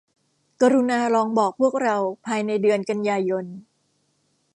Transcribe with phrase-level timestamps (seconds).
[0.61, 1.95] กรุณาลองบอกพวกเรา
[2.25, 3.45] ภายในเดือนกันยายน